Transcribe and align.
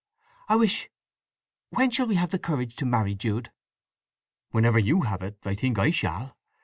"I 0.49 0.55
wish—When 0.55 1.91
shall 1.91 2.07
we 2.07 2.15
have 2.15 2.31
courage 2.41 2.75
to 2.77 2.87
marry, 2.87 3.13
Jude?" 3.13 3.51
"Whenever 4.49 4.79
you 4.79 5.01
have 5.01 5.21
it, 5.21 5.37
I 5.45 5.53
think 5.53 5.77
I 5.77 5.91
shall. 5.91 6.35